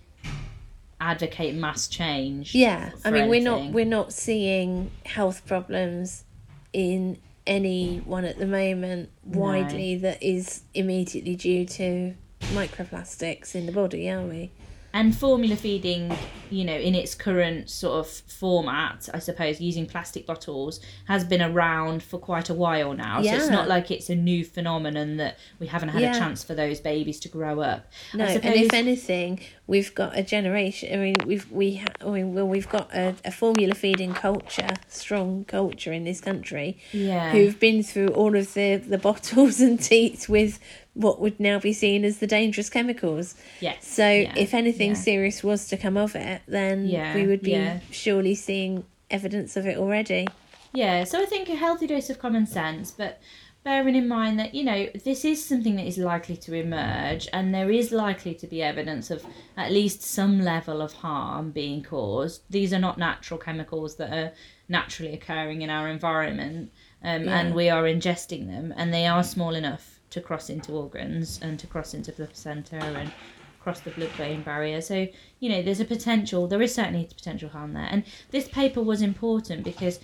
[1.01, 2.55] advocate mass change.
[2.55, 3.29] Yeah, I mean, anything.
[3.29, 6.23] we're not we're not seeing health problems
[6.71, 10.01] in anyone at the moment widely no.
[10.01, 12.13] that is immediately due to
[12.53, 14.51] microplastics in the body, are we?
[14.97, 16.11] And formula feeding
[16.49, 21.41] you know in its current sort of format i suppose using plastic bottles has been
[21.41, 23.31] around for quite a while now yeah.
[23.31, 26.15] so it's not like it's a new phenomenon that we haven't had yeah.
[26.15, 28.55] a chance for those babies to grow up no suppose...
[28.55, 32.47] and if anything we've got a generation i mean we've we ha- i mean well
[32.47, 37.83] we've got a, a formula feeding culture strong culture in this country yeah who've been
[37.83, 40.59] through all of the the bottles and teats with
[40.97, 43.35] what would now be seen as the dangerous chemicals.
[43.61, 43.87] Yes.
[43.87, 44.33] So yeah.
[44.35, 44.95] if anything yeah.
[44.95, 47.13] serious was to come of it, then yeah.
[47.13, 50.27] we would be surely seeing evidence of it already.
[50.73, 53.21] Yeah, so I think a healthy dose of common sense, but
[53.63, 57.53] bearing in mind that, you know, this is something that is likely to emerge and
[57.53, 62.41] there is likely to be evidence of at least some level of harm being caused.
[62.49, 64.33] These are not natural chemicals that are
[64.67, 66.71] naturally occurring in our environment.
[67.03, 71.39] Um, and we are ingesting them, and they are small enough to cross into organs
[71.41, 73.11] and to cross into the placenta and
[73.59, 74.81] cross the blood-brain barrier.
[74.81, 75.07] So
[75.39, 76.47] you know, there's a potential.
[76.47, 79.99] There is certainly potential harm there, and this paper was important because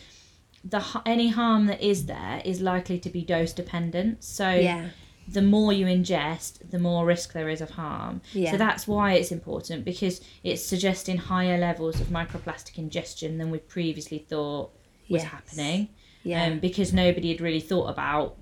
[0.64, 4.24] the any harm that is there is likely to be dose dependent.
[4.24, 4.90] So yeah.
[5.26, 8.20] The more you ingest, the more risk there is of harm.
[8.34, 8.52] Yeah.
[8.52, 13.60] So that's why it's important because it's suggesting higher levels of microplastic ingestion than we
[13.60, 14.72] previously thought
[15.08, 15.32] was yes.
[15.32, 15.88] happening.
[16.24, 16.44] Yeah.
[16.44, 18.36] Um, because nobody had really thought about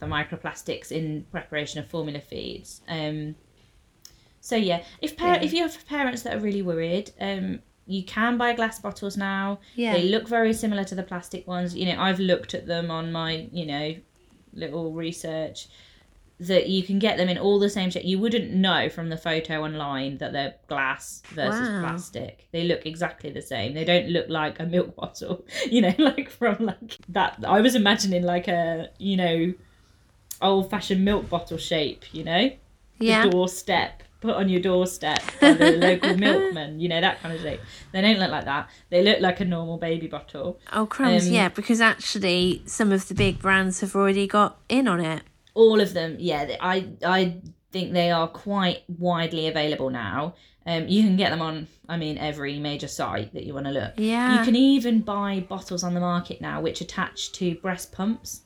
[0.00, 2.82] the microplastics in preparation of formula feeds.
[2.88, 3.34] Um,
[4.40, 5.42] so yeah, if par- yeah.
[5.42, 9.60] if you have parents that are really worried, um, you can buy glass bottles now.
[9.74, 9.94] Yeah.
[9.94, 11.74] They look very similar to the plastic ones.
[11.74, 13.94] You know, I've looked at them on my, you know,
[14.52, 15.68] little research
[16.40, 18.04] that you can get them in all the same shape.
[18.04, 21.80] You wouldn't know from the photo online that they're glass versus wow.
[21.80, 22.46] plastic.
[22.52, 23.74] They look exactly the same.
[23.74, 27.42] They don't look like a milk bottle, you know, like from like that.
[27.46, 29.54] I was imagining like a, you know,
[30.40, 32.50] old fashioned milk bottle shape, you know?
[32.98, 33.24] Yeah.
[33.24, 34.02] The doorstep.
[34.20, 37.60] Put on your doorstep by the local milkman, you know, that kind of shape.
[37.92, 38.68] They don't look like that.
[38.90, 40.58] They look like a normal baby bottle.
[40.72, 44.88] Oh, crumbs, um, yeah, because actually some of the big brands have already got in
[44.88, 45.22] on it.
[45.54, 46.56] All of them, yeah.
[46.60, 47.36] I, I
[47.70, 50.34] think they are quite widely available now.
[50.66, 53.72] Um, you can get them on, I mean, every major site that you want to
[53.72, 53.92] look.
[53.96, 54.38] Yeah.
[54.38, 58.42] You can even buy bottles on the market now which attach to breast pumps.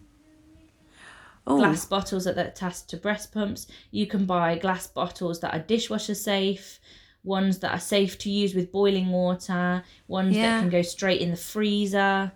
[1.51, 1.59] Ooh.
[1.59, 3.67] glass bottles that are attached to breast pumps.
[3.91, 6.79] You can buy glass bottles that are dishwasher safe,
[7.25, 10.57] ones that are safe to use with boiling water, ones yeah.
[10.57, 12.33] that can go straight in the freezer.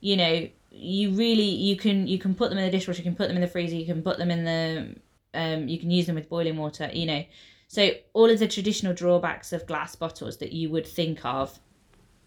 [0.00, 3.16] You know, you really you can you can put them in the dishwasher, you can
[3.16, 4.96] put them in the freezer, you can put them in the
[5.34, 7.24] um you can use them with boiling water, you know.
[7.68, 11.58] So all of the traditional drawbacks of glass bottles that you would think of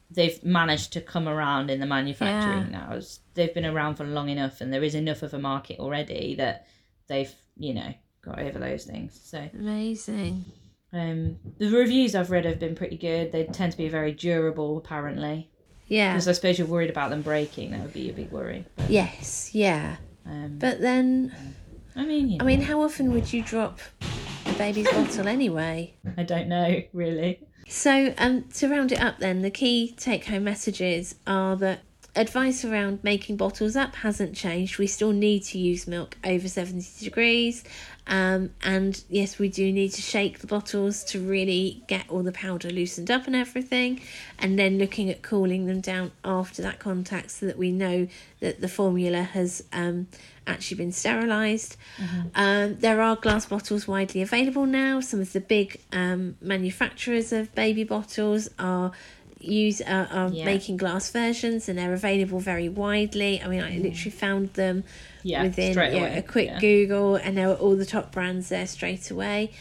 [0.10, 2.89] they've managed to come around in the manufacturing yeah.
[2.89, 3.00] now.
[3.34, 6.67] They've been around for long enough, and there is enough of a market already that
[7.08, 9.19] they've you know got over those things.
[9.24, 10.45] So amazing.
[10.91, 13.32] Um, the reviews I've read have been pretty good.
[13.32, 15.50] They tend to be very durable, apparently.
[15.88, 16.13] Yeah.
[16.13, 17.72] Because I suppose you're worried about them breaking.
[17.72, 18.65] That would be a big worry.
[18.76, 19.52] But, yes.
[19.54, 19.98] Yeah.
[20.26, 21.36] Um, but then,
[21.95, 22.43] I mean, you know.
[22.43, 23.80] I mean, how often would you drop
[24.45, 25.93] a baby's bottle anyway?
[26.17, 27.39] I don't know, really.
[27.69, 31.82] So, um, to round it up, then the key take-home messages are that
[32.15, 34.78] advice around making bottles up hasn't changed.
[34.78, 37.63] We still need to use milk over 70 degrees.
[38.08, 42.32] Um, and yes, we do need to shake the bottles to really get all the
[42.32, 44.02] powder loosened up and everything.
[44.39, 48.08] And then looking at cooling them down after that contact so that we know
[48.39, 50.08] that the formula has um,
[50.48, 51.78] actually been sterilised.
[51.98, 52.28] Mm-hmm.
[52.34, 55.02] Um, there are glass bottles widely available now.
[55.02, 58.91] Some of the big um, manufacturers of baby bottles are
[59.39, 60.45] use uh, are yeah.
[60.45, 63.41] making glass versions and they're available very widely.
[63.41, 63.84] I mean, I mm.
[63.84, 64.84] literally found them
[65.23, 66.60] yeah, within yeah, a quick yeah.
[66.60, 69.52] Google, and there were all the top brands there straight away.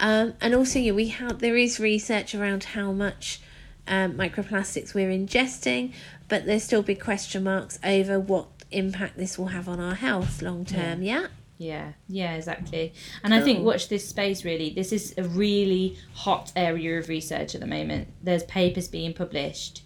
[0.00, 3.40] Um, and also, yeah, we have there is research around how much
[3.86, 5.92] um, microplastics we're ingesting,
[6.28, 10.42] but there's still big question marks over what impact this will have on our health
[10.42, 11.02] long term.
[11.02, 11.26] yeah?
[11.58, 12.92] Yeah, yeah, exactly.
[13.22, 13.40] And cool.
[13.40, 14.70] I think watch this space really.
[14.70, 18.08] This is a really hot area of research at the moment.
[18.22, 19.82] There's papers being published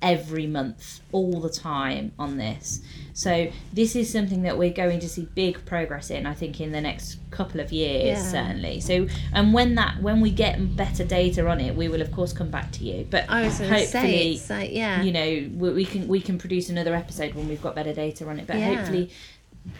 [0.00, 2.80] every month, all the time on this.
[3.12, 6.24] So this is something that we're going to see big progress in.
[6.24, 8.22] I think in the next couple of years, yeah.
[8.22, 8.80] certainly.
[8.80, 12.32] So and when that when we get better data on it, we will of course
[12.32, 13.06] come back to you.
[13.10, 16.68] But I was hopefully, say, like, yeah, you know, we, we, can we can produce
[16.68, 18.46] another episode when we've got better data on it.
[18.46, 18.74] But yeah.
[18.74, 19.10] hopefully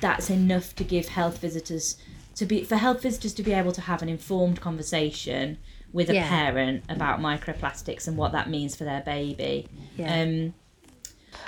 [0.00, 1.96] that's enough to give health visitors
[2.34, 5.58] to be for health visitors to be able to have an informed conversation
[5.92, 6.28] with a yeah.
[6.28, 9.68] parent about microplastics and what that means for their baby.
[9.96, 10.22] Yeah.
[10.22, 10.54] Um,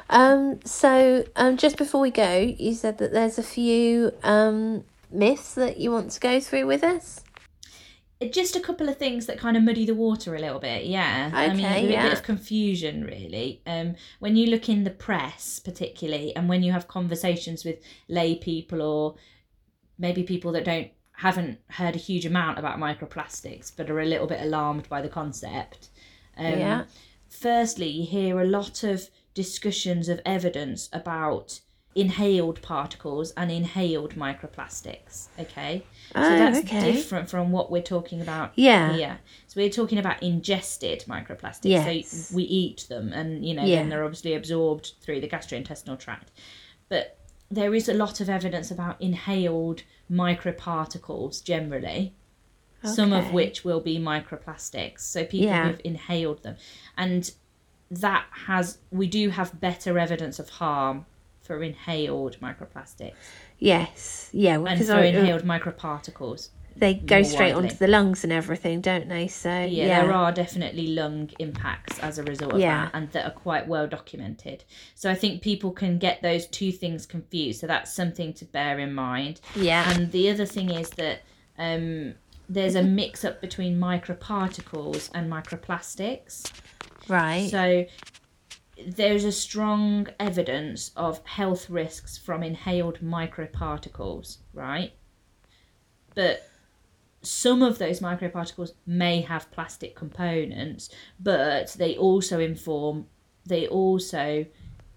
[0.08, 5.54] um, so um, just before we go, you said that there's a few um, myths
[5.54, 7.22] that you want to go through with us
[8.28, 11.28] just a couple of things that kind of muddy the water a little bit yeah.
[11.28, 12.02] Okay, i mean a yeah.
[12.02, 13.62] bit of confusion really.
[13.66, 17.78] Um when you look in the press particularly and when you have conversations with
[18.08, 19.14] lay people or
[19.98, 24.26] maybe people that don't haven't heard a huge amount about microplastics but are a little
[24.26, 25.88] bit alarmed by the concept
[26.36, 26.84] um, yeah.
[27.28, 31.60] firstly you hear a lot of discussions of evidence about
[31.94, 35.28] inhaled particles and inhaled microplastics.
[35.38, 36.92] Okay, oh, so that's okay.
[36.92, 38.92] different from what we're talking about yeah.
[38.92, 39.18] here.
[39.48, 41.60] So we're talking about ingested microplastics.
[41.64, 42.28] Yes.
[42.28, 43.76] So we eat them, and you know, yeah.
[43.76, 46.30] then they're obviously absorbed through the gastrointestinal tract.
[46.88, 47.18] But
[47.50, 52.14] there is a lot of evidence about inhaled microparticles generally.
[52.82, 52.94] Okay.
[52.94, 55.00] Some of which will be microplastics.
[55.00, 55.66] So people yeah.
[55.66, 56.56] have inhaled them.
[56.96, 57.30] And
[57.90, 61.04] that has we do have better evidence of harm
[61.50, 63.14] for inhaled microplastics.
[63.58, 66.50] Yes, yeah, and for I, inhaled microparticles.
[66.76, 67.70] They go straight widely.
[67.70, 69.26] onto the lungs and everything, don't they?
[69.26, 72.84] So yeah, yeah, there are definitely lung impacts as a result of yeah.
[72.84, 74.62] that, and that are quite well documented.
[74.94, 77.58] So I think people can get those two things confused.
[77.58, 79.40] So that's something to bear in mind.
[79.56, 79.90] Yeah.
[79.90, 81.22] And the other thing is that
[81.58, 82.14] um,
[82.48, 86.48] there's a mix up between microparticles and microplastics.
[87.08, 87.50] Right.
[87.50, 87.86] So
[88.86, 94.92] there's a strong evidence of health risks from inhaled microparticles, right?
[96.14, 96.48] But
[97.22, 103.06] some of those microparticles may have plastic components, but they also inform,
[103.44, 104.46] they also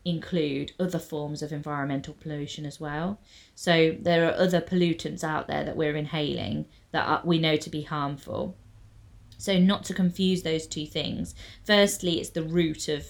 [0.06, 3.20] include other forms of environmental pollution as well.
[3.56, 7.70] So there are other pollutants out there that we're inhaling that are, we know to
[7.70, 8.58] be harmful.
[9.38, 11.36] So, not to confuse those two things.
[11.66, 13.06] Firstly, it's the route of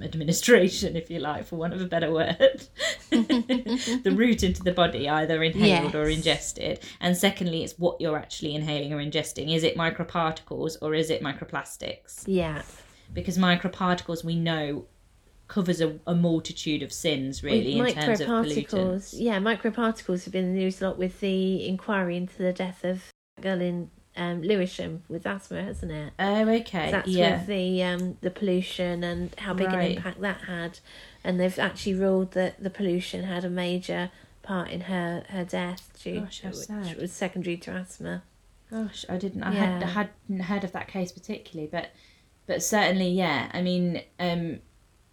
[0.00, 2.68] administration, if you like, for want of a better word,
[3.10, 5.94] the route into the body, either inhaled yes.
[5.94, 6.80] or ingested.
[7.00, 9.54] And secondly, it's what you're actually inhaling or ingesting.
[9.54, 12.24] Is it microparticles or is it microplastics?
[12.26, 12.62] Yeah.
[13.12, 14.86] Because microparticles, we know,
[15.48, 19.14] covers a, a multitude of sins, really, in terms of pollutants.
[19.16, 22.84] Yeah, microparticles have been in the news a lot with the inquiry into the death
[22.84, 26.12] of a girl in um, Lewisham with asthma, hasn't it?
[26.18, 26.90] Oh, okay.
[26.90, 27.38] That's yeah.
[27.38, 29.90] with the um, the pollution and how big right.
[29.90, 30.78] an impact that had,
[31.22, 34.10] and they've actually ruled that the pollution had a major
[34.42, 38.22] part in her her death, due, Gosh, which was secondary to asthma.
[38.70, 39.42] Gosh, I didn't.
[39.42, 39.80] I yeah.
[39.80, 41.90] had hadn't heard of that case particularly, but
[42.46, 43.50] but certainly, yeah.
[43.52, 44.60] I mean, um,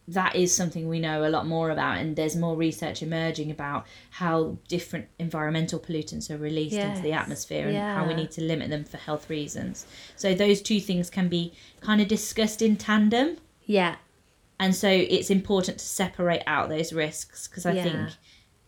[0.07, 3.85] that is something we know a lot more about and there's more research emerging about
[4.09, 6.89] how different environmental pollutants are released yes.
[6.89, 7.95] into the atmosphere and yeah.
[7.95, 9.85] how we need to limit them for health reasons
[10.17, 13.95] so those two things can be kind of discussed in tandem yeah
[14.59, 17.83] and so it's important to separate out those risks because I Yeah.
[17.83, 18.09] think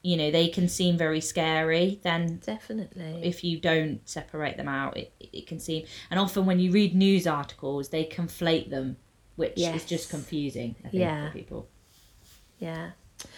[0.01, 1.99] you know they can seem very scary.
[2.03, 3.21] Then Definitely.
[3.23, 5.85] if you don't separate them out, it, it can seem.
[6.11, 8.97] And often when you read news articles, they conflate them,
[9.35, 9.75] which Yes.
[9.77, 10.75] is just confusing.
[10.79, 11.27] I think, Yeah.
[11.27, 11.67] for people.
[12.59, 12.91] yeah.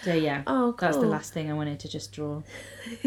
[0.03, 0.87] So yeah, Oh, cool.
[0.87, 2.41] that's the last thing I wanted to just draw.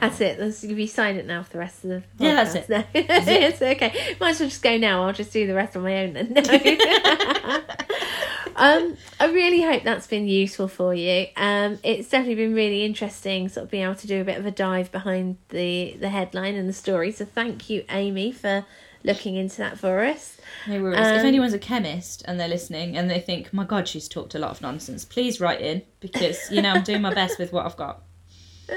[0.00, 0.38] that's it.
[0.38, 1.96] That's you be silent now for the rest of the.
[1.96, 2.02] Podcast.
[2.18, 2.68] Yeah, that's it.
[2.68, 2.84] No.
[2.94, 4.16] it's okay.
[4.20, 5.04] Might as well just go now.
[5.06, 6.32] I'll just do the rest on my own then.
[7.44, 7.60] No.
[8.56, 11.26] um, I really hope that's been useful for you.
[11.36, 14.46] Um, it's definitely been really interesting, sort of being able to do a bit of
[14.46, 17.10] a dive behind the the headline and the story.
[17.12, 18.64] So thank you, Amy, for
[19.04, 20.36] looking into that for us.
[20.66, 20.98] No worries.
[20.98, 24.34] if Um, anyone's a chemist and they're listening and they think, "My God, she's talked
[24.34, 27.52] a lot of nonsense," please write in because you know I'm doing my best with
[27.52, 28.02] what I've got.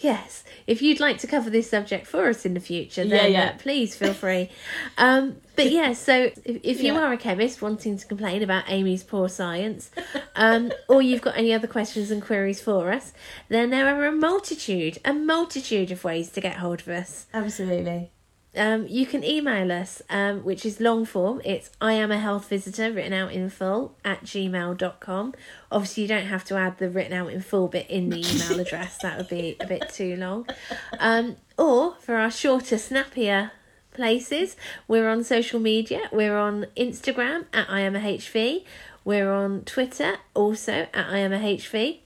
[0.00, 3.32] Yes, if you'd like to cover this subject for us in the future, Yeah, then
[3.32, 3.44] yeah.
[3.46, 4.48] Uh, please feel free.
[4.96, 7.00] um, but yeah, so if, if you Yeah.
[7.00, 9.90] are a chemist wanting to complain about Amy's poor science,
[10.36, 13.12] um, or you've got any other questions and queries for us,
[13.48, 17.26] then there are a multitude, a multitude of ways to get hold of us.
[17.34, 18.12] Absolutely.
[18.58, 21.40] Um, you can email us, um, which is long form.
[21.44, 25.34] It's I am a health visitor written out in full at gmail.com.
[25.70, 28.60] Obviously, you don't have to add the written out in full bit in the email
[28.66, 30.46] address, that would be a bit too long.
[30.98, 33.52] Um, or for our shorter, snappier
[33.92, 34.56] places,
[34.86, 36.08] we're on social media.
[36.12, 38.64] We're on Instagram at I am a HV.
[39.04, 42.00] We're on Twitter also at I am a HV.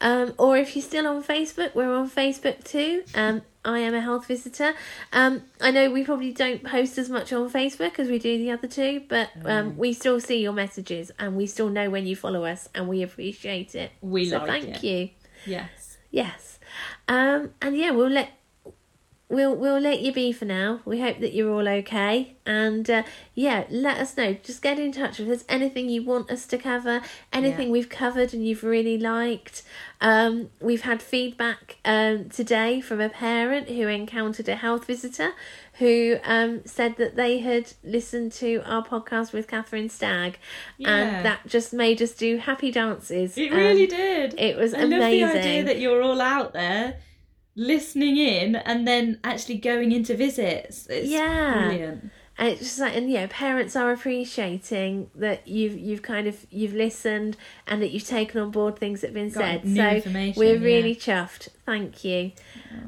[0.00, 3.04] Um, or if you're still on Facebook, we're on Facebook too.
[3.14, 4.74] Um, I am a health visitor.
[5.12, 8.52] Um, I know we probably don't post as much on Facebook as we do the
[8.52, 12.14] other two, but um, we still see your messages and we still know when you
[12.14, 13.90] follow us and we appreciate it.
[14.00, 14.84] We so like thank it.
[14.84, 15.10] you.
[15.44, 15.98] Yes.
[16.10, 16.58] Yes.
[17.08, 18.30] Um, and yeah, we'll let
[19.28, 20.80] we'll we'll let you be for now.
[20.84, 22.36] We hope that you're all okay.
[22.46, 23.02] And uh,
[23.34, 24.34] yeah, let us know.
[24.34, 27.00] Just get in touch if there's anything you want us to cover,
[27.32, 27.72] anything Yeah.
[27.72, 29.62] we've covered and you've really liked.
[30.00, 35.32] Um, we've had feedback um, today from a parent who encountered a health visitor
[35.78, 40.38] who um, said that they had listened to our podcast with Catherine Stagg
[40.78, 40.94] Yeah.
[40.96, 43.36] and that just made us do happy dances.
[43.36, 44.34] It really did.
[44.38, 45.64] It was I love the idea amazing.
[45.66, 46.98] that you're all out there
[47.56, 50.86] listening in and then actually going into visits.
[50.88, 51.66] It's Yeah.
[51.68, 52.10] brilliant.
[52.38, 56.74] And it's just like, and yeah, parents are appreciating that you've you've kind of you've
[56.74, 57.34] listened
[57.66, 60.02] and that you've taken on board things that have been Got said.
[60.04, 60.62] so we're yeah.
[60.62, 61.48] really chuffed.
[61.64, 62.32] Thank you.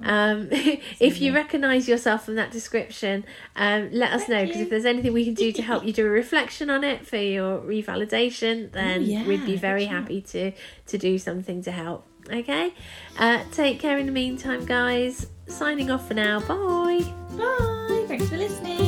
[0.03, 0.49] Um,
[1.01, 3.25] if you recognise yourself from that description,
[3.57, 5.95] um, let us Thank know because if there's anything we can do to help you
[5.95, 10.53] do a reflection on it for your revalidation, then yeah, we'd be very happy to
[10.89, 12.07] to do something to help.
[12.33, 12.73] Okay,
[13.19, 15.27] uh, take care in the meantime, guys.
[15.47, 16.41] Signing off for now.
[16.41, 17.05] Bye.
[17.37, 18.05] Bye.
[18.07, 18.88] Thanks for listening.